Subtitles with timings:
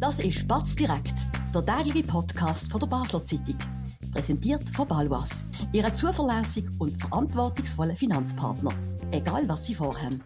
[0.00, 1.14] Das ist Batz direkt,
[1.52, 3.58] der tägliche Podcast von der Basler Zeitung.
[4.12, 8.70] Präsentiert von Balwas, Ihrem zuverlässigen und verantwortungsvollen Finanzpartner.
[9.10, 10.22] Egal was Sie vorhaben.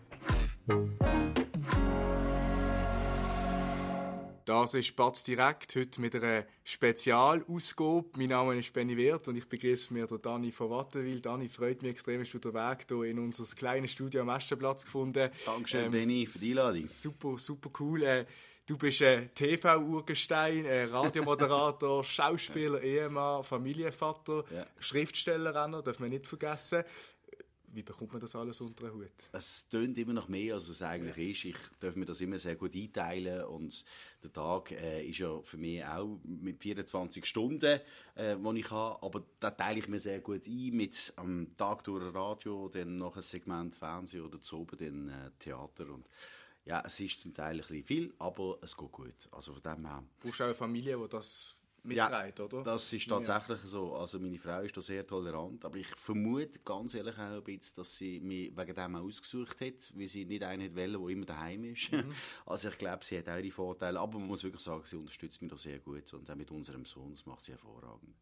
[4.45, 8.11] Das ist Batz direkt, heute mit einer Spezialausgabe.
[8.19, 11.21] Mein Name ist Benny Wirth und ich begrüße mir den Dani von Wattenwil.
[11.23, 14.85] Dani, freut mich extrem, dass du den Weg hier in unser kleines Studio am Eschenplatz
[14.85, 16.87] gefunden Dankeschön, ähm, Benny, für die Einladung.
[16.87, 18.03] Super, super cool.
[18.03, 18.27] Äh,
[18.65, 24.67] Du bist ein TV-Urgestein, Radiomoderator, Schauspieler, Ehemann, Familienvater, ja.
[24.79, 26.85] Schriftsteller auch noch, darf man nicht vergessen.
[27.75, 29.11] Wie bekommt man das alles unter den Hut?
[29.33, 31.31] Es tönt immer noch mehr, als es eigentlich ja.
[31.31, 31.57] ist.
[31.57, 33.85] Ich darf mir das immer sehr gut einteilen und
[34.23, 37.81] der Tag äh, ist ja für mich auch mit 24 Stunden,
[38.15, 41.83] äh, die ich habe, aber da teile ich mir sehr gut ein mit am Tag
[41.85, 46.07] durch Radio, dann noch ein Segment Fernsehen oder zu oben dann äh, Theater und
[46.65, 49.29] ja, es ist zum Teil ein bisschen viel, aber es geht gut.
[49.31, 50.05] Also von dem her.
[50.21, 52.63] Du brauchst auch eine Familie, die das mitträgt, ja, oder?
[52.63, 53.69] das ist tatsächlich ja.
[53.69, 53.95] so.
[53.97, 57.77] Also meine Frau ist da sehr tolerant, aber ich vermute ganz ehrlich auch ein bisschen,
[57.77, 61.27] dass sie mich wegen dem auch ausgesucht hat, weil sie nicht einen wollte, der immer
[61.27, 61.93] daheim ist.
[61.93, 62.13] Mhm.
[62.47, 65.43] Also ich glaube, sie hat auch die Vorteile, aber man muss wirklich sagen, sie unterstützt
[65.43, 68.15] mich da sehr gut und auch mit unserem Sohn, das macht sie hervorragend.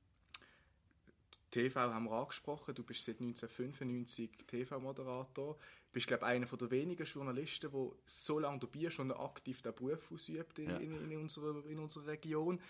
[1.51, 2.75] TV haben wir angesprochen.
[2.75, 5.55] Du bist seit 1995 TV-Moderator.
[5.55, 9.63] Du bist, glaube ich, einer der wenigen Journalisten, der so lange dabei ist und aktiv
[9.63, 10.77] den Beruf ausübt in, ja.
[10.77, 12.61] in, in, unserer, in unserer Region.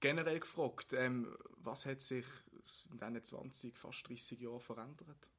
[0.00, 2.26] Generell gefragt, ähm, was hat sich
[2.90, 5.30] in diesen 20, fast 30 Jahren verändert?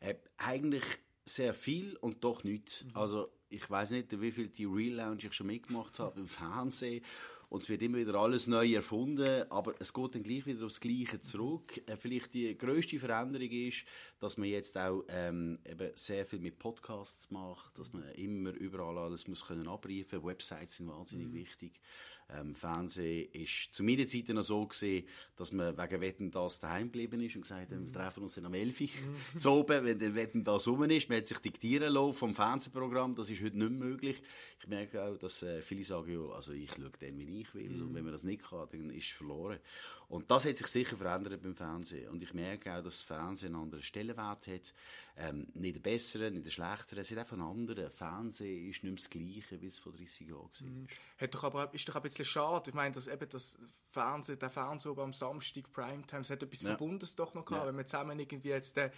[0.00, 0.84] Äh, eigentlich
[1.24, 2.84] sehr viel und doch nicht.
[2.84, 2.96] Mhm.
[2.96, 7.04] Also ich weiß nicht, wie viel die Real Lounge ich schon mitgemacht habe im Fernsehen
[7.48, 10.80] und es wird immer wieder alles neu erfunden, aber es geht dann gleich wieder aufs
[10.80, 11.80] Gleiche zurück.
[11.86, 13.84] Äh, vielleicht die größte Veränderung ist,
[14.18, 18.98] dass man jetzt auch ähm, eben sehr viel mit Podcasts macht, dass man immer überall
[18.98, 20.24] alles muss können abrufen.
[20.24, 21.34] Websites sind wahnsinnig mhm.
[21.34, 21.80] wichtig.
[22.28, 26.86] Ähm, Fernsehen ist zu meiner Zeit noch so gesehen, dass man wegen Wetten das daheim
[26.86, 27.92] geblieben ist und gesagt hat, wir mhm.
[27.92, 29.38] treffen uns dann am 11 Uhr mhm.
[29.38, 31.08] zu oben, wenn der Wetten das rum ist.
[31.08, 34.22] Man hat sich diktieren lassen vom Fernsehprogramm, das ist heute nicht möglich.
[34.58, 37.80] Ich merke auch, dass äh, viele sagen, ja, also ich schaue dann, wie ich will
[37.80, 39.60] und wenn man das nicht kann, dann ist es verloren.
[40.08, 42.08] Und das hat sich sicher verändert beim Fernsehen.
[42.10, 44.72] Und ich merke auch, dass das Fernsehen einen anderen Stellenwert hat.
[45.16, 47.00] Ähm, nicht der bessere, nicht der schlechtere.
[47.00, 47.90] Es hat einfach einen anderen.
[47.90, 50.68] Fernsehen ist nicht mehr das Gleiche, wie es vor 30 Jahren war.
[50.68, 50.86] Mhm.
[51.18, 52.70] Hat doch aber, ist doch ein bisschen schade.
[52.70, 56.70] Ich meine, dass eben das Fernsehen, der Fernsehen am Samstag, Primetime, es hat etwas ja.
[56.70, 57.68] Verbundes doch noch gehabt, ja.
[57.68, 58.90] wenn man zusammen irgendwie jetzt den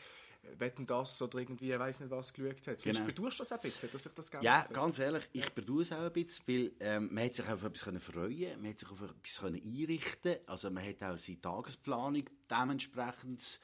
[0.56, 2.82] Wetten das oder irgendwie, ich weiß nicht was, geschaut hat.
[2.82, 3.04] Genau.
[3.04, 5.92] Bedurst du das ein bisschen, dass sich das geändert Ja, ganz ehrlich, ich bedauere es
[5.92, 8.90] auch ein bisschen, weil ähm, man hat sich auf etwas können freuen man hat sich
[8.90, 13.60] auf etwas können einrichten Also man hat auch seine Tagesplanung dementsprechend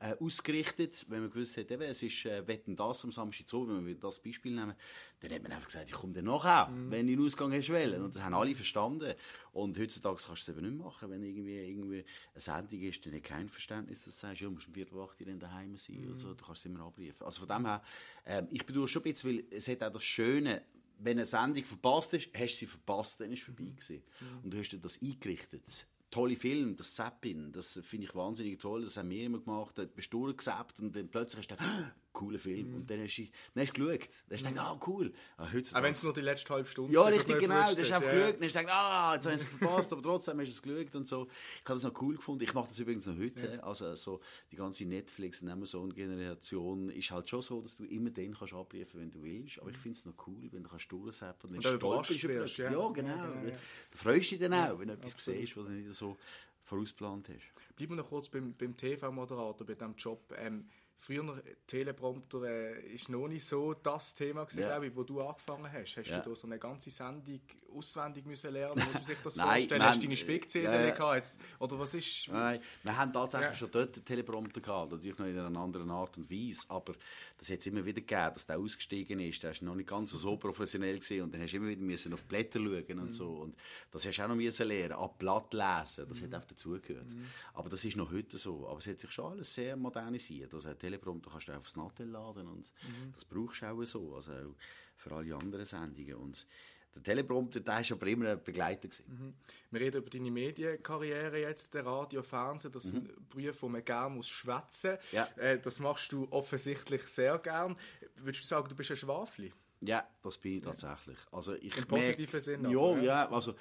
[0.00, 3.68] äh, ausgerichtet, wenn man gewusst hat, eben, es ist äh, Wetten das am Samstag so,
[3.68, 4.74] wenn wir das Beispiel nehmen,
[5.20, 6.90] dann hat man einfach gesagt, ich komme dann nachher, mhm.
[6.90, 8.02] wenn du einen Ausgang hast wollen.
[8.02, 9.14] Und das haben alle verstanden.
[9.52, 13.14] Und heutzutage kannst du es eben nicht machen, wenn irgendwie, irgendwie eine Sendung ist, dann
[13.14, 16.00] hat kein Verständnis, dass du sagst, ja, du musst um Viertel acht dann daheim sein,
[16.00, 16.12] mhm.
[16.12, 17.14] also, du kannst es immer abrufen.
[17.20, 17.82] Also von dem her,
[18.24, 20.62] äh, ich bedauere schon ein bisschen, weil es hat auch das Schöne,
[20.98, 23.76] wenn eine Sendung verpasst ist, hast du sie verpasst, dann ist es vorbei mhm.
[23.76, 24.02] gewesen.
[24.20, 24.44] Mhm.
[24.44, 28.84] Und du hast dir das eingerichtet tolle Film, das Zappin, das finde ich wahnsinnig toll,
[28.84, 31.94] das haben wir immer gemacht, da bist du durchgesappt und dann plötzlich hast du gedacht,
[32.12, 32.70] cooler Film.
[32.70, 32.74] Mm.
[32.74, 34.08] Und dann hast du, dann hast du geschaut.
[34.28, 35.12] Dann hast du gedacht, ah, oh, cool.
[35.36, 37.54] Ah, Auch wenn es nur die letzte halbe Stunde Ja, richtig, genau.
[37.54, 38.12] Dann hast du einfach ja.
[38.12, 38.34] geschaut.
[38.34, 40.62] Dann hast du gedacht, ah, jetzt habe ich es verpasst, aber trotzdem hast du es
[40.62, 41.28] geschaut und so.
[41.62, 42.44] Ich habe das noch cool gefunden.
[42.44, 43.54] Ich mache das übrigens noch heute.
[43.54, 43.60] Ja.
[43.60, 48.34] Also, so, die ganze Netflix- und Amazon-Generation ist halt schon so, dass du immer den
[48.34, 49.60] kannst abrufen, wenn du willst.
[49.60, 52.56] Aber ich finde es noch cool, wenn du kannst durchsetzen und dann stolperst über etwas.
[52.56, 52.88] Ja, genau.
[52.88, 53.56] Ja, genau.
[53.90, 55.40] Du freust dich dann auch, wenn du etwas absolut.
[55.40, 56.16] siehst, was du nicht so
[56.64, 57.76] vorausgeplant hast.
[57.76, 60.34] Bleiben wir noch kurz beim, beim TV-Moderator, bei diesem Job.
[60.36, 60.68] Ähm,
[61.00, 64.68] früher Teleprompter äh, ist noch nicht so das Thema gewesen, ja.
[64.68, 65.96] glaube ich, wo du angefangen hast.
[65.96, 66.20] Hast ja.
[66.20, 67.40] du da so eine ganze Sendung
[67.74, 68.82] auswendig müssen lernen?
[68.84, 69.82] Muss man sich das Nein, vorstellen?
[69.82, 71.38] Hast du deine Spickzettel ja, gehabt?
[71.58, 72.28] Oder was ist?
[72.28, 73.54] Nein, wir haben tatsächlich ja.
[73.54, 76.94] schon dort einen Teleprompter gehabt, natürlich noch in einer anderen Art und Weise, aber
[77.38, 80.12] das hat es immer wieder gegeben, dass der ausgestiegen ist, der ist noch nicht ganz
[80.12, 83.12] so professionell gesehen und dann hast du immer wieder müssen auf Blätter schauen und mhm.
[83.12, 83.56] so und
[83.90, 86.24] das hast du auch noch müssen lernen, ab Blatt lesen, das mhm.
[86.24, 87.10] hat einfach dazugehört.
[87.12, 87.26] Mhm.
[87.54, 90.52] Aber das ist noch heute so, aber es hat sich schon alles sehr modernisiert.
[90.52, 93.12] Also Teleprompter kannst du aufs Nattel laden und mhm.
[93.14, 94.54] das brauchst du auch so, also auch
[94.96, 96.46] für alle anderen Sendungen und
[96.94, 98.88] der Teleprompter, der war aber immer ein Begleiter.
[99.06, 99.34] Mhm.
[99.70, 102.88] Wir reden über deine Medienkarriere jetzt, Radio, Fernsehen, das mhm.
[102.88, 105.12] sind Berufe, die man gerne muss schwätzen muss.
[105.12, 105.28] Ja.
[105.36, 107.76] Äh, das machst du offensichtlich sehr gern.
[108.16, 109.52] Würdest du sagen, du bist ein Schwafli?
[109.80, 111.18] Ja, das bin ich tatsächlich.
[111.32, 112.70] Also ich Im positiven Sinne?
[112.70, 113.54] Ja, ja, also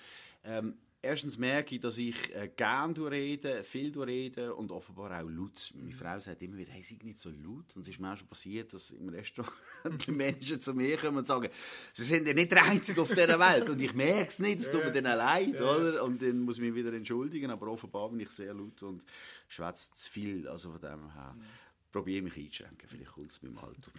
[0.43, 5.71] ähm, erstens merke ich, dass ich äh, gerne rede, viel rede und offenbar auch laut.
[5.75, 7.75] Meine Frau sagt immer wieder, hey, sei nicht so laut.
[7.75, 9.53] Und es ist mir auch schon passiert, dass im Restaurant
[10.07, 11.49] die Menschen zu mir kommen und sagen,
[11.93, 13.69] sie sind ja nicht der Einzige auf dieser Welt.
[13.69, 15.61] Und ich merke es nicht, es tut mir dann leid, ja.
[15.61, 16.03] oder?
[16.03, 19.03] Und dann muss ich mich wieder entschuldigen, aber offenbar bin ich sehr laut und
[19.47, 20.47] schwätze zu viel.
[20.47, 21.35] Also von dem her.
[21.35, 21.43] Mhm
[21.91, 22.87] probiere mich einzuschränken.
[22.87, 23.91] Vielleicht kommt es mit dem Alter.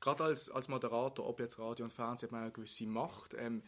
[0.00, 3.34] Gerade als, als Moderator, ob jetzt Radio und Fernsehen, hat man eine gewisse Macht.
[3.38, 3.62] Ähm,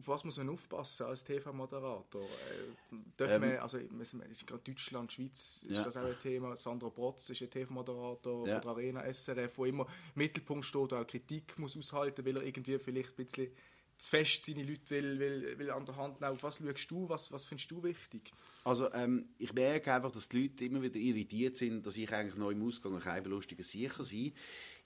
[0.00, 2.22] auf was muss man aufpassen als TV-Moderator?
[2.22, 5.82] Äh, dürfen ähm, wir, also wir sind, gerade Deutschland, Schweiz ist ja.
[5.82, 6.56] das auch ein Thema.
[6.56, 8.54] Sandra Brotz ist ein TV-Moderator ja.
[8.54, 12.42] von der Arena SRF, wo immer im Mittelpunkt steht, auch Kritik muss aushalten, weil er
[12.42, 13.50] irgendwie vielleicht ein bisschen
[13.96, 16.32] zu fest seine Leute will, will, will an der Hand nehmen.
[16.32, 17.08] Auf was schaust du?
[17.08, 18.32] Was, was findest du wichtig?
[18.64, 22.36] Also ähm, ich merke einfach, dass die Leute immer wieder irritiert sind, dass ich eigentlich
[22.36, 24.32] noch im Ausgang ein kein lustiger Sicher sein.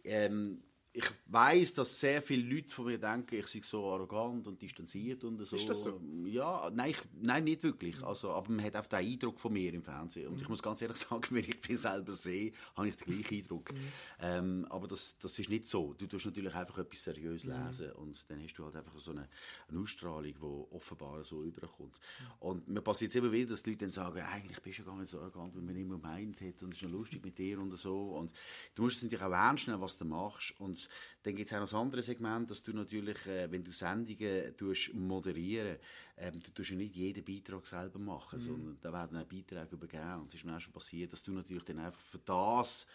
[0.02, 0.64] Ähm,
[0.96, 5.24] ich weiß, dass sehr viele Leute von mir denken, ich sei so arrogant und distanziert
[5.24, 5.56] und so.
[5.56, 6.00] Ist das so?
[6.24, 8.00] Ja, nein, ich, nein nicht wirklich.
[8.04, 10.28] Also, aber man hat auch den Eindruck von mir im Fernsehen.
[10.28, 10.42] Und mhm.
[10.42, 13.72] ich muss ganz ehrlich sagen, wenn ich mich selber sehe, habe ich den gleichen Eindruck.
[13.72, 13.78] Mhm.
[14.20, 15.94] Ähm, aber das, das ist nicht so.
[15.94, 17.66] Du tust natürlich einfach etwas seriös mhm.
[17.66, 18.02] lesen mhm.
[18.02, 19.28] und dann hast du halt einfach so eine,
[19.68, 21.98] eine Ausstrahlung, die offenbar so überkommt.
[21.98, 22.26] Mhm.
[22.38, 24.96] Und mir passiert es immer wieder, dass die Leute dann sagen, eigentlich bist du gar
[24.96, 27.58] nicht so arrogant, wie man immer meint hat und es ist noch lustig mit dir
[27.58, 28.12] und so.
[28.12, 28.32] Und
[28.76, 30.54] du musst es natürlich auch ernst nehmen, was du machst.
[30.60, 30.83] Und
[31.22, 34.56] dann gibt es auch noch das andere Segment, dass du natürlich, äh, wenn du Sendungen
[34.56, 35.78] tust, moderieren
[36.16, 38.44] ähm, du tust ja nicht jeden Beitrag selber machen, mhm.
[38.44, 40.20] sondern da werden auch Beiträge übergeben.
[40.20, 42.86] Und es ist mir auch schon passiert, dass du natürlich dann einfach für das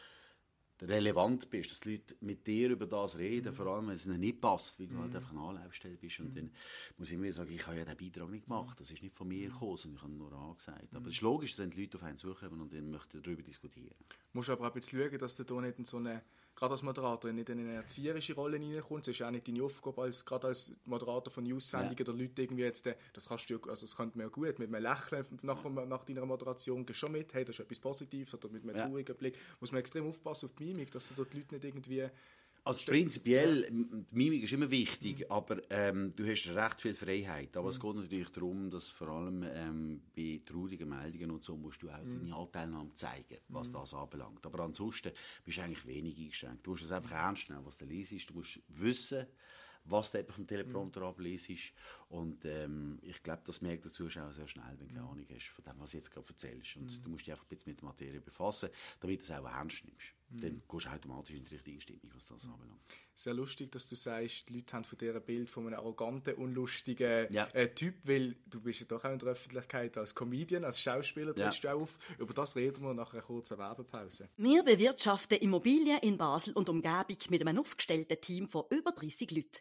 [0.82, 3.56] relevant bist, dass die Leute mit dir über das reden, mhm.
[3.56, 5.14] vor allem wenn es ihnen nicht passt, weil du halt mhm.
[5.14, 6.20] halt einfach eine Anlaufstelle bist.
[6.22, 6.36] Und mhm.
[6.36, 6.52] dann
[6.98, 9.28] muss ich immer sagen, ich habe ja den Beitrag nicht gemacht, das ist nicht von
[9.28, 10.96] mir gekommen, sondern ich habe nur angesagt.
[10.96, 13.96] Aber es ist logisch, dass die Leute auf einen zukommen und dann möchten darüber diskutieren.
[14.00, 16.24] Du musst aber auch ein bisschen schauen, dass du da nicht in so eine
[16.60, 19.08] gerade als Moderator nicht in eine erzieherische Rolle hineinkommt.
[19.08, 22.04] Es ist auch nicht deine Aufgabe, als, gerade als Moderator von News-Sendungen ja.
[22.04, 24.74] oder Leute irgendwie jetzt, äh, das kannst du, also das könnte man ja gut, mit
[24.74, 28.50] einem Lächeln nach, nach deiner Moderation gehst schon mit, hey, das ist etwas Positives, oder
[28.50, 28.86] mit einem ja.
[28.86, 31.64] traurigen Blick, muss man extrem aufpassen auf die Mimik, dass du dort die Leute nicht
[31.64, 32.10] irgendwie
[32.64, 35.26] also prinzipiell, die Mimik ist immer wichtig, mhm.
[35.30, 37.56] aber ähm, du hast recht viel Freiheit.
[37.56, 37.72] Aber mhm.
[37.72, 41.90] es geht natürlich darum, dass vor allem ähm, bei traurigen Meldungen und so musst du
[41.90, 42.20] auch mhm.
[42.20, 43.74] deine Anteilnahme zeigen, was mhm.
[43.74, 44.46] das anbelangt.
[44.46, 45.12] Aber ansonsten
[45.44, 46.66] bist du eigentlich wenig eingeschränkt.
[46.66, 48.30] Du musst es einfach ernst nehmen, was du liest.
[48.30, 49.26] Du musst wissen,
[49.86, 51.08] was du vom Teleprompter mhm.
[51.08, 51.74] ablesest.
[52.10, 55.12] Und ähm, ich glaube, das merkt der Zuschauer sehr schnell, wenn du keine mhm.
[55.12, 56.78] Ahnung hast von dem, was du jetzt gerade erzählst.
[56.78, 57.04] Und mhm.
[57.04, 58.70] du musst dich einfach ein bisschen mit der Materie befassen,
[59.00, 60.14] damit du es auch ernst nimmst.
[60.30, 60.42] Mhm.
[60.42, 62.54] Dann gehst du automatisch in die richtige Stimmung, was das mhm.
[62.54, 62.82] anbelangt.
[63.16, 66.36] Sehr lustig, dass du sagst, die Leute haben von dir ein Bild von einem arroganten,
[66.36, 67.48] unlustigen ja.
[67.54, 71.34] äh, Typ, weil du bist ja doch auch in der Öffentlichkeit als Comedian, als Schauspieler
[71.34, 71.74] trittst ja.
[71.74, 71.98] du auf.
[72.18, 74.30] Über das reden wir nach einer kurzen Werbepause.
[74.38, 79.60] Wir bewirtschaften Immobilien in Basel und Umgebung mit einem aufgestellten Team von über 30 Leuten.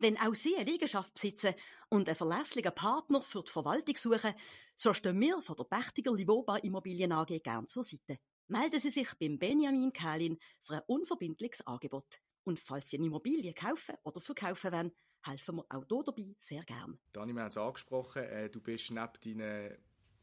[0.00, 1.54] Wenn auch Sie eine Liegenschaft besitzen
[1.88, 4.32] und einen verlässlichen Partner für die Verwaltung suchen,
[4.76, 8.18] so stehen wir von der Pächtiger Livoba Immobilien AG gern zur Seite.
[8.50, 12.20] Melden Sie sich beim Benjamin Kählin für ein unverbindliches Angebot.
[12.44, 14.92] Und falls Sie eine Immobilie kaufen oder verkaufen wollen,
[15.22, 16.98] helfen wir auch hier dabei sehr gern.
[17.12, 19.76] Dani, wir haben es angesprochen, äh, du bist neben deinen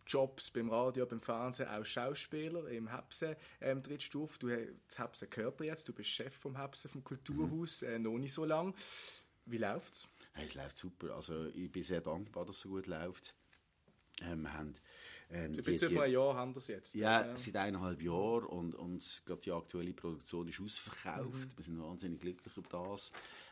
[0.07, 4.39] Jobs beim Radio, beim Fernsehen auch Schauspieler im Hepse ähm, Drittstufe.
[4.39, 4.47] Du,
[4.87, 7.87] das Hepse gehört dir jetzt, du bist Chef vom Hepse, vom Kulturhaus, mhm.
[7.87, 8.73] äh, noch nicht so lange.
[9.45, 10.07] Wie läuft's?
[10.33, 11.13] Hey, es läuft super.
[11.13, 13.35] Also ich bin sehr dankbar, dass es so gut läuft.
[14.21, 14.75] Ähm, wir haben,
[15.31, 16.95] ähm, die, die, ein Jahr haben das jetzt.
[16.95, 21.33] Ja, ja, seit eineinhalb Jahren und, und gerade die aktuelle Produktion ist ausverkauft.
[21.33, 21.51] Mhm.
[21.55, 23.11] Wir sind wahnsinnig glücklich über das.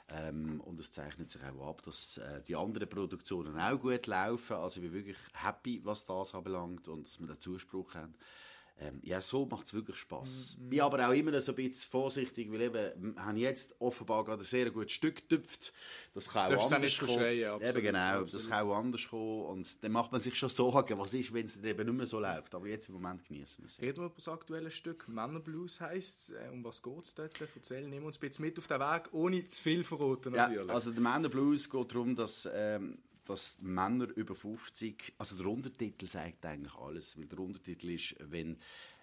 [0.10, 4.58] Ähm, und es zeichnet sich auch ab, dass äh, die anderen Produktionen auch gut laufen.
[4.58, 8.14] Also ich bin wirklich happy, was das anbelangt und dass wir den Zuspruch haben.
[8.80, 10.58] Ähm, ja, so macht es wirklich Spass.
[10.58, 10.70] Mm, mm.
[10.70, 14.46] Bin aber auch immer so ein bisschen vorsichtig, weil eben, haben jetzt offenbar gerade ein
[14.46, 15.72] sehr gutes Stück getüpft.
[16.14, 17.12] Das kann auch anders kommen.
[17.12, 18.34] Absolut, eben genau, absolut.
[18.34, 19.46] das kann auch anders kommen.
[19.46, 22.20] Und dann macht man sich schon Sorgen, was ist, wenn es eben nicht mehr so
[22.20, 22.56] läuft.
[22.56, 23.80] Aber jetzt im Moment genießen wir es.
[23.80, 25.08] Reden wir über das aktuelle Stück.
[25.08, 26.36] Männerblues heisst es.
[26.36, 27.40] Äh, um was geht es dort?
[27.40, 30.68] Erzähl, nehmen uns ein bisschen mit auf den Weg, ohne zu viel verraten natürlich.
[30.68, 32.50] Ja, also der Männerblues geht darum, dass...
[32.52, 38.16] Ähm, dass Männer über 50, also der Untertitel sagt eigentlich alles, weil der Untertitel ist,
[38.20, 38.58] wenn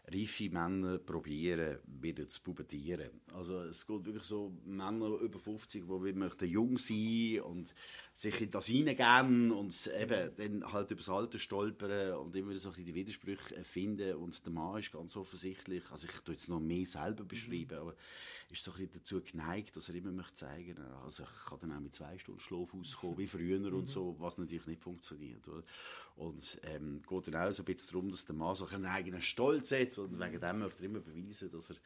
[0.09, 3.11] reife Männer probieren, wieder zu pubertieren.
[3.35, 7.75] Also es geht wirklich so Männer über 50, die möchten jung sein und
[8.13, 12.69] sich in das hineingeben und eben dann halt über das Alter stolpern und immer so
[12.69, 14.15] ein bisschen die Widersprüche finden.
[14.17, 17.95] Und der Mann ist ganz offensichtlich, also ich tue jetzt noch mehr selber beschreiben, aber
[18.51, 21.73] ist so ein bisschen dazu geneigt, dass er immer möchte zeigen also ich kann dann
[21.73, 23.87] auch mit zwei Stunden Schlaf auskommen, wie früher und mhm.
[23.87, 25.47] so, was natürlich nicht funktioniert.
[25.47, 25.63] Oder?
[26.17, 29.23] Und ähm, geht dann auch so ein bisschen darum, dass der Mann so einen eigenen
[29.23, 31.77] Stolz hat und wegen dem möchte er immer beweisen, dass er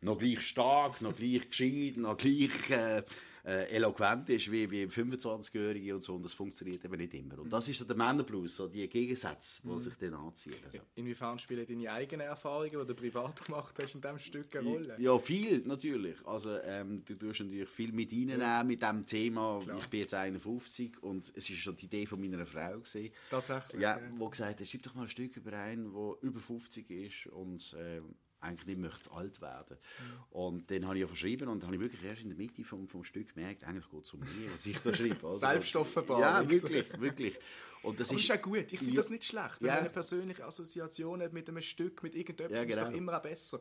[0.00, 3.02] noch gleich stark, noch gleich gescheit, noch gleich äh,
[3.44, 6.14] äh, eloquent ist wie, wie 25-Jährige und so.
[6.14, 7.38] Und das funktioniert eben nicht immer.
[7.38, 9.78] Und das ist so der Männerblues, so die Gegensätze, die mhm.
[9.78, 10.56] sich dann anziehen.
[10.64, 10.78] Also.
[10.94, 14.96] Inwiefern spielen deine eigenen Erfahrungen, die du privat gemacht hast, in diesem Stück eine Rolle?
[14.98, 16.16] Ja, viel natürlich.
[16.26, 18.64] Also ähm, du tust natürlich viel mit reinnehmen ja.
[18.64, 19.60] mit diesem Thema.
[19.62, 19.78] Klar.
[19.78, 22.78] Ich bin jetzt 51 und es war schon die Idee von meiner Frau.
[22.78, 23.80] Gewesen, Tatsächlich?
[23.80, 24.02] Ja, ja.
[24.16, 27.76] wo gesagt hat, schreib doch mal ein Stück über einen, der über 50 ist und
[27.78, 29.76] ähm, eigentlich nicht möchte alt werden.
[29.76, 30.38] Mhm.
[30.38, 32.62] Und dann habe ich ja verschrieben und dann habe ich wirklich erst in der Mitte
[32.64, 35.32] vom, vom Stück gemerkt, eigentlich geht es um mich, was ich da schreibe.
[35.32, 36.22] Selbstoffenbarung.
[36.22, 37.38] Ja, wirklich, wirklich.
[37.82, 38.72] Und das ist, ist auch gut.
[38.72, 39.60] Ich finde ja, das nicht schlecht.
[39.60, 39.78] Wenn ja.
[39.78, 42.82] eine persönliche Assoziation hat mit einem Stück, mit irgendetwas, ja, genau.
[42.82, 43.60] ist doch immer auch besser.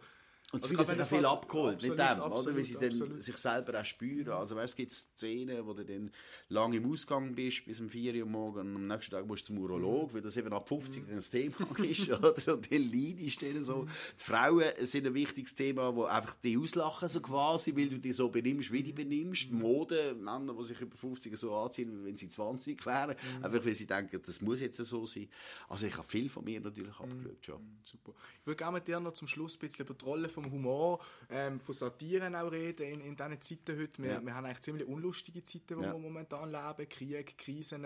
[0.52, 2.56] Und also sich auch viel abgeholt absolut, mit dem, absolut, oder?
[2.56, 4.34] Weil sie dann sich selber auch spüren.
[4.34, 6.12] Also weißt, es gibt Szenen, wo du dann
[6.50, 9.48] lange im Ausgang bist, bis um 4 Uhr morgens und am nächsten Tag musst du
[9.48, 10.14] zum Urolog, mhm.
[10.14, 11.16] weil das eben ab 50 mhm.
[11.16, 12.54] das Thema ist, oder?
[12.54, 13.78] Und dann leidest du dann so.
[13.78, 13.88] Mhm.
[14.20, 18.16] Die Frauen sind ein wichtiges Thema, wo einfach die auslachen, so quasi, weil du dich
[18.16, 19.50] so benimmst, wie du benimmst.
[19.50, 19.60] Mhm.
[19.60, 23.44] Mode, Männer, die sich über 50 so anziehen, wenn sie 20 wären, mhm.
[23.44, 25.30] einfach weil sie denken, das muss jetzt so sein.
[25.68, 27.06] Also ich habe viel von mir natürlich mhm.
[27.06, 27.80] abgeschaut, schon.
[27.86, 28.14] Super.
[28.40, 31.00] Ich würde gerne mit dir noch zum Schluss ein bisschen über die Rolle vom Humor,
[31.30, 34.04] ähm, von Satiren auch reden in, in diesen Zeiten heute.
[34.04, 34.26] Wir, ja.
[34.26, 35.94] wir haben eigentlich ziemlich unlustige Zeiten, wo ja.
[35.94, 37.86] wir momentan leben, Krieg, Krisen.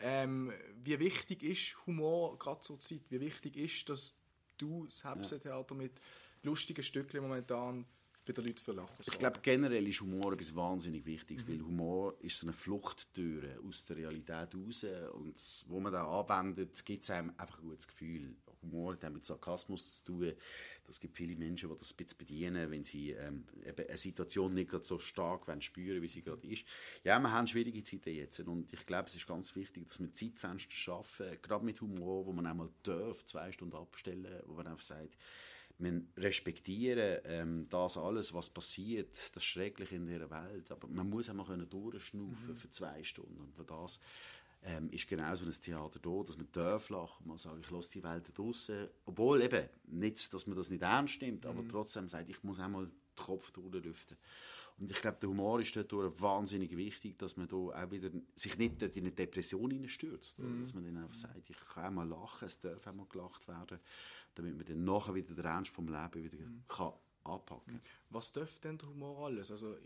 [0.00, 3.02] Ähm, wie wichtig ist Humor gerade zur Zeit?
[3.10, 4.14] Wie wichtig ist, dass
[4.56, 6.00] du das Hebse-Theater mit
[6.42, 7.86] lustigen Stückchen momentan
[8.24, 11.52] bei den Leuten für Lachen Ich glaube, generell ist Humor etwas wahnsinnig Wichtiges, mhm.
[11.52, 16.84] weil Humor ist so eine Fluchttür aus der Realität raus und wo man da anwendet,
[16.84, 18.36] gibt es einem einfach ein gutes Gefühl.
[18.62, 20.32] Humor hat mit Sarkasmus zu tun.
[20.88, 24.54] Es gibt viele Menschen, die das ein bisschen bedienen, wenn sie ähm, eben eine Situation
[24.54, 26.64] nicht so stark wollen, spüren wie sie gerade ist.
[27.04, 30.12] Ja, wir haben schwierige Zeiten jetzt und ich glaube, es ist ganz wichtig, dass wir
[30.12, 34.82] Zeitfenster schaffen, gerade mit Humor, wo man einmal darf, zwei Stunden abstellen, wo man einfach
[34.82, 35.16] sagt,
[35.80, 41.30] wir respektieren ähm, das alles, was passiert, das Schreckliche in dieser Welt, aber man muss
[41.30, 42.56] einmal durchschnaufen mhm.
[42.56, 43.98] für zwei Stunden und für das
[44.62, 47.92] ähm, ist genau so ein Theater da, dass man darf lachen, man sagt, ich lasse
[47.92, 51.68] die Welt draußen, obwohl eben, nicht, dass man das nicht ernst nimmt, aber mhm.
[51.70, 54.16] trotzdem sagt, ich muss einmal den Kopf durchlüften.
[54.78, 58.56] Und ich glaube, der Humor ist dort wahnsinnig wichtig, dass man da auch wieder sich
[58.56, 60.38] nicht dort in eine Depression hineinstürzt.
[60.38, 60.60] Mhm.
[60.60, 63.46] Dass man dann einfach sagt, ich kann auch mal lachen, es darf auch mal gelacht
[63.46, 63.78] werden,
[64.34, 66.62] damit man dann nachher wieder den Ernst vom Leben wieder mhm.
[66.66, 67.82] kann anpacken.
[68.08, 69.50] Was dürfte denn der Humor alles?
[69.50, 69.76] Also,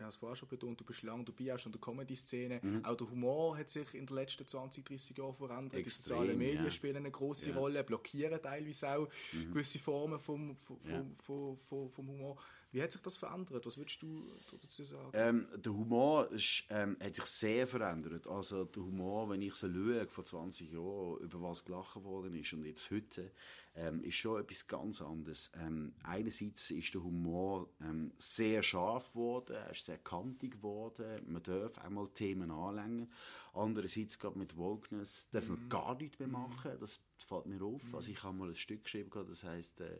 [0.00, 2.60] ich habe es vorher schon betont, du bist lange dabei, auch schon in der Comedy-Szene.
[2.62, 2.84] Mhm.
[2.86, 5.74] Auch der Humor hat sich in den letzten 20, 30 Jahren verändert.
[5.74, 6.70] Extrem, die sozialen Medien ja.
[6.70, 7.56] spielen eine große ja.
[7.56, 9.52] Rolle, blockieren teilweise auch mhm.
[9.52, 11.04] gewisse Formen vom, vom, ja.
[11.18, 12.38] vom, vom, vom Humor.
[12.72, 13.66] Wie hat sich das verändert?
[13.66, 14.24] Was würdest du
[14.62, 15.10] dazu sagen?
[15.12, 18.28] Ähm, der Humor ist, ähm, hat sich sehr verändert.
[18.28, 22.52] Also der Humor, wenn ich so schaue, vor 20 Jahren, über was gelacht worden ist
[22.52, 23.32] und jetzt heute,
[23.74, 25.50] ähm, ist schon etwas ganz anderes.
[25.54, 31.42] Ähm, einerseits ist der Humor ähm, sehr scharf geworden, er ist sehr kantig geworden, man
[31.42, 33.12] darf einmal Themen anlängen.
[33.52, 35.68] Andererseits, gerade mit Wokeness, darf man mhm.
[35.68, 37.82] gar nichts mehr machen, das fällt mir auf.
[37.82, 37.94] Mhm.
[37.94, 39.98] Also ich habe mal ein Stück geschrieben, das heißt äh,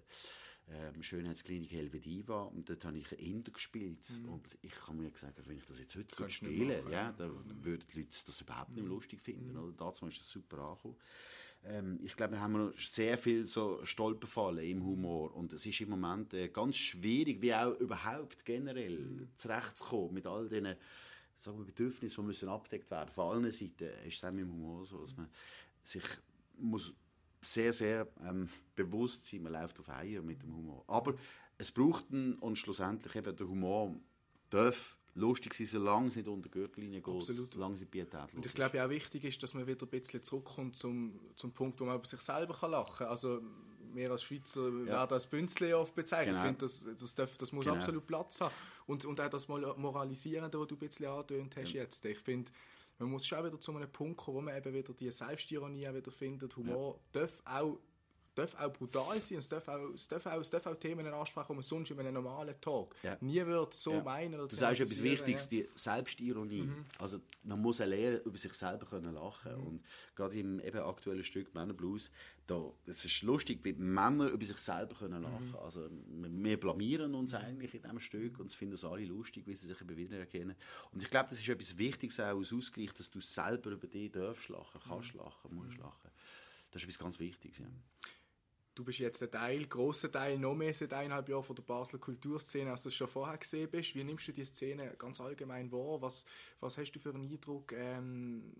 [0.72, 4.28] ähm, Schönheitsklinik Helvediva und dort habe ich Inder gespielt mhm.
[4.32, 7.32] und ich habe mir gesagt, wenn ich das jetzt heute spiele, ja, dann
[7.64, 8.90] würden die Leute das überhaupt nicht mhm.
[8.90, 9.52] lustig finden.
[9.52, 9.58] Mhm.
[9.58, 9.72] Oder?
[9.76, 10.96] Dazu ist das super angekommen.
[11.64, 15.80] Ähm, ich glaube, wir haben noch sehr viel so Stolperfallen im Humor und es ist
[15.80, 19.28] im Moment äh, ganz schwierig, wie auch überhaupt generell mhm.
[19.36, 20.76] zurechtzukommen mit all diesen
[21.36, 23.10] sagen wir, Bedürfnissen, die müssen abgedeckt werden.
[23.12, 25.28] Von allen Seiten ist es auch mit dem Humor so, dass man
[25.82, 26.04] sich
[26.58, 26.92] muss
[27.42, 30.84] sehr, sehr ähm, bewusst sein, man läuft auf Eier mit dem Humor.
[30.86, 31.14] Aber
[31.58, 33.94] es braucht einen, und schlussendlich eben der Humor
[34.50, 37.50] darf lustig sein, solange es nicht unter die Gürtellinie geht, Absolut.
[37.50, 40.76] solange es pietätlos Und ich glaube auch wichtig ist, dass man wieder ein bisschen zurückkommt
[40.76, 43.08] zum, zum Punkt, wo man über sich selber kann lachen kann.
[43.08, 43.40] Also
[43.92, 44.86] wir als Schweizer ja.
[44.86, 46.36] werden als Bünzli oft bezeichnet.
[46.36, 46.40] Genau.
[46.40, 47.76] Ich finde, das, das, darf, das muss genau.
[47.76, 48.54] absolut Platz haben.
[48.86, 51.82] Und, und auch das Moralisierende, was du ein bisschen angetönt hast ja.
[51.82, 52.04] jetzt.
[52.04, 52.50] Ich finde,
[53.00, 56.10] man muss schon wieder zu einem Punkt kommen, wo man eben wieder die Selbstironie wieder
[56.10, 56.54] findet.
[56.56, 57.20] Humor ja.
[57.20, 57.78] darf auch
[58.40, 61.46] darf auch brutal sein, es darf auch, es darf auch, es darf auch Themen ansprechen,
[61.48, 63.16] die man sonst in einem normalen Tag ja.
[63.20, 64.02] nie wird so ja.
[64.02, 64.34] meinen.
[64.34, 66.62] Oder du sagst etwas Wichtiges, die Selbstironie.
[66.62, 66.84] Mhm.
[66.98, 69.66] Also man muss lernen, über sich selber können lachen mhm.
[69.66, 72.10] und gerade im eben aktuellen Stück Männer Blues,
[72.46, 75.50] da, es ist lustig, wie Männer über sich selber können lachen.
[75.50, 75.56] Mhm.
[75.56, 79.54] Also wir blamieren uns eigentlich in diesem Stück und es finden es alle lustig, wie
[79.54, 80.56] sie sich eben wiedererkennen.
[80.92, 84.10] Und ich glaube, das ist etwas Wichtiges auch als Ausgleich, dass du selber über dich
[84.10, 85.20] darfst lachen, kannst mhm.
[85.20, 85.84] lachen, musst mhm.
[85.84, 86.10] lachen.
[86.72, 87.58] Das ist etwas ganz Wichtiges.
[87.58, 87.66] Ja
[88.80, 91.98] du bist jetzt ein Teil, grosser Teil, noch mehr seit eineinhalb Jahren von der Basler
[91.98, 93.94] Kulturszene, als du es schon vorher gesehen bist.
[93.94, 96.00] Wie nimmst du die Szene ganz allgemein wahr?
[96.00, 96.24] Was,
[96.60, 97.72] was hast du für einen Eindruck?
[97.72, 98.54] Ähm,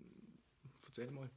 [0.85, 1.29] erzähl mal.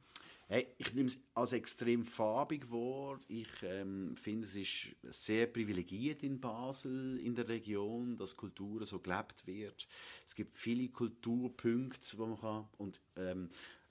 [0.47, 3.19] Hey, ich nehme es als extrem farbig wahr.
[3.27, 8.99] Ich ähm, finde, es ist sehr privilegiert in Basel, in der Region, dass Kultur so
[8.99, 9.87] gelebt wird.
[10.27, 13.49] Es gibt viele Kulturpunkte, wo man kann und ähm,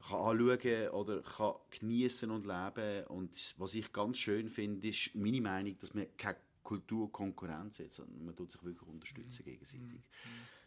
[0.08, 3.06] kann anschauen oder kann genießen und leben.
[3.06, 8.24] Und was ich ganz schön finde, ist meine Meinung, dass man keine Kulturkonkurrenz hat, sondern
[8.24, 9.50] man tut sich wirklich unterstützen mhm.
[9.50, 9.82] gegenseitig.
[9.82, 10.02] Mhm.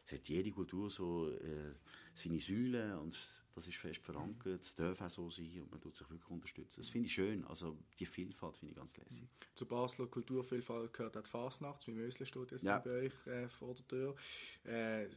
[0.08, 1.74] Es hat jede Kultur so äh,
[2.16, 3.18] seine Säulen und
[3.56, 6.76] das ist fest verankert, es darf auch so sein und man tut sich wirklich unterstützen.
[6.78, 9.24] Das finde ich schön, also die Vielfalt finde ich ganz lässig.
[9.24, 9.56] Mhm.
[9.56, 12.78] Zur Basler Kulturvielfalt gehört auch die Fasnacht, wie Mösle steht jetzt ja.
[12.80, 14.16] bei euch äh, vor der Tür.
[14.64, 15.08] Äh,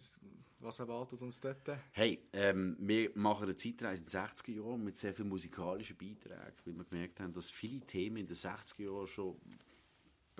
[0.58, 1.68] was erwartet uns dort?
[1.92, 6.52] Hey, ähm, wir machen eine Zeitreise in den 60er Jahren mit sehr vielen musikalischen Beiträgen,
[6.64, 9.36] weil wir gemerkt haben, dass viele Themen in den 60er Jahren schon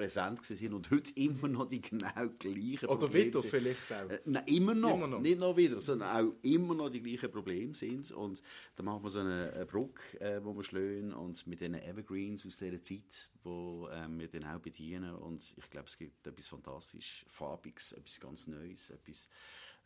[0.00, 3.50] präsent sind und heute immer noch die genau gleichen Oder Probleme wieder sind.
[3.50, 4.08] vielleicht auch.
[4.08, 4.94] Äh, nein, immer noch.
[4.94, 5.20] immer noch.
[5.20, 8.10] Nicht noch wieder, sondern auch immer noch die gleichen Probleme sind.
[8.12, 8.42] Und
[8.76, 12.46] dann machen wir so eine, eine Brücke, äh, wo wir schlagen und mit den Evergreens
[12.46, 15.14] aus dieser Zeit, wo äh, wir dann auch bedienen.
[15.14, 19.28] Und ich glaube, es gibt etwas fantastisch Farbiges, etwas ganz Neues, etwas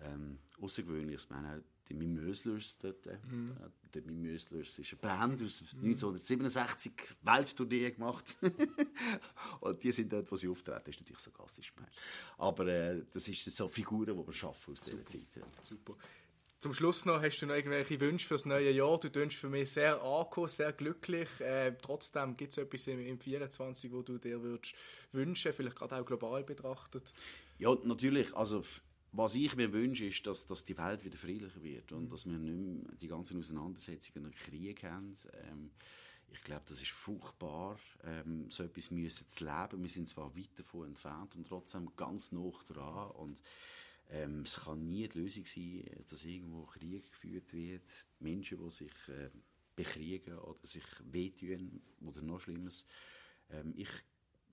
[0.01, 1.29] ähm, Außergewöhnliches.
[1.29, 3.07] Wir haben die Mimöslers dort.
[3.07, 3.53] Äh, mhm.
[3.93, 5.91] Der Mimöslers ist eine Band aus mhm.
[5.91, 8.37] 1967 Welttournee gemacht.
[9.61, 11.93] und die sind dort, wo sie auftreten, das ist natürlich so gemeint.
[12.39, 15.37] Aber äh, das sind so Figuren, die wir schaffen aus dieser Zeit.
[15.37, 15.43] Ja.
[15.63, 15.97] Super.
[16.65, 18.99] Zum Schluss noch, hast du noch irgendwelche Wünsche für das neue Jahr?
[18.99, 21.29] Du tönst für mich sehr angekommen, sehr glücklich.
[21.41, 24.75] Äh, trotzdem gibt es etwas im, im 24, wo du dir würdest
[25.13, 27.13] wünschen, vielleicht gerade auch global betrachtet?
[27.59, 28.35] Ja, natürlich.
[28.35, 28.65] Also
[29.17, 32.37] was ich mir wünsche, ist, dass, dass die Welt wieder friedlicher wird und dass wir
[32.37, 35.17] nicht mehr die ganzen Auseinandersetzungen und Kriege haben.
[35.49, 35.71] Ähm,
[36.33, 39.83] ich glaube, das ist furchtbar, ähm, so etwas müssen zu leben.
[39.83, 43.13] Wir sind zwar weit davon entfernt und trotzdem ganz nah dran.
[43.13, 43.41] Und
[44.11, 47.89] ähm, es kann nie die Lösung sein, dass irgendwo Krieg geführt wird.
[48.19, 49.31] Menschen, die sich äh,
[49.77, 52.85] bekriegen oder sich wehtun oder noch Schlimmes.
[53.51, 53.91] Ähm, ich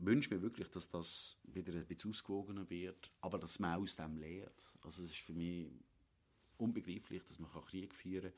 [0.06, 4.18] wünsche mir wirklich, dass das wieder ein bisschen ausgewogener wird, aber dass man aus dem
[4.18, 4.74] lehrt.
[4.84, 5.70] Also es ist für mich
[6.58, 8.32] unbegreiflich, dass man Krieg führen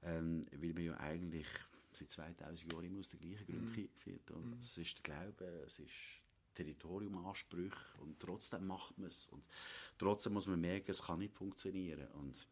[0.00, 1.46] kann, ähm, weil man ja eigentlich
[1.92, 3.72] seit 2000 Jahren immer aus den gleichen Gründen mm.
[3.72, 4.30] Krieg führt.
[4.30, 4.60] Und mm.
[4.60, 5.92] Es ist der Glaube, es ist
[6.54, 9.26] Territoriumansprüche und trotzdem macht man es.
[9.26, 9.44] Und
[9.98, 12.08] trotzdem muss man merken, es kann nicht funktionieren.
[12.12, 12.46] Und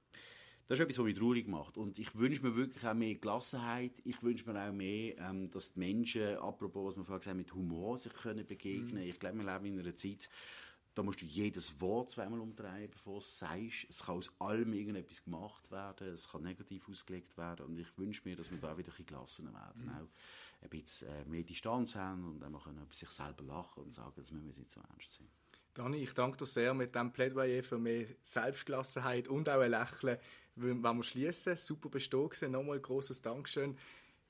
[0.69, 1.79] das ist etwas, was mich traurig macht.
[1.79, 3.93] Und ich wünsche mir wirklich auch mehr Gelassenheit.
[4.05, 7.37] Ich wünsche mir auch mehr, ähm, dass die Menschen, apropos, was wir vorhin gesagt haben,
[7.39, 9.03] mit Humor sich können begegnen.
[9.03, 9.11] Mhm.
[9.11, 10.29] Ich glaube, wir leben in einer Zeit,
[10.95, 13.87] da musst du jedes Wort zweimal umdrehen, bevor du es sagst.
[13.89, 16.09] Es kann aus allem irgendetwas gemacht werden.
[16.09, 17.65] Es kann negativ ausgelegt werden.
[17.65, 19.85] Und ich wünsche mir, dass wir da wieder ein bisschen gelassener werden.
[19.85, 19.91] Mhm.
[19.91, 20.09] Auch
[20.61, 24.13] ein bisschen äh, mehr Distanz haben und dann können über sich selber lachen und sagen,
[24.17, 25.29] das müssen wir nicht so ernst sehen.
[25.73, 30.19] Dani, ich danke dir sehr mit diesem Plädoyer für mehr Selbstgelassenheit und auch ein Lächeln
[30.63, 31.57] wenn wir schließen.
[31.57, 32.51] Super bestoßen.
[32.51, 33.77] Nochmal großes Dankeschön.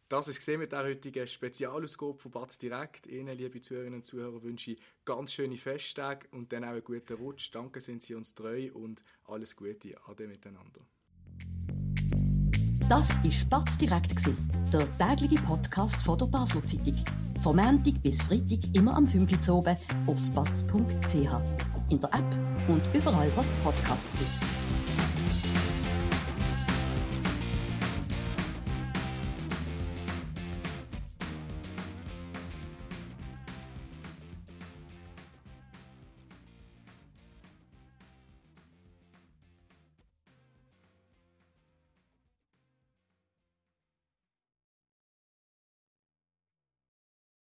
[0.08, 3.06] Das ist gesehen mit der heutigen Spezialausgabe von Batz Direkt.
[3.06, 7.12] Ihnen, liebe Zuhörerinnen und Zuhörer, wünsche ich ganz schöne Festtage und dann auch einen guten
[7.14, 7.50] Rutsch.
[7.52, 9.96] Danke, sind Sie uns treu und alles Gute.
[10.06, 10.80] Ade miteinander.
[12.88, 14.14] Das war Batz Direkt,
[14.72, 17.04] der tägliche Podcast von der Basel Zeitung.
[17.42, 21.90] Von Montag bis Freitag immer am 5 Uhr oben auf batz.ch.
[21.90, 24.57] In der App und überall, was Podcasts gibt.